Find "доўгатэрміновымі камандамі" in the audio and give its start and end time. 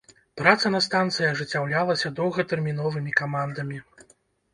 2.21-3.77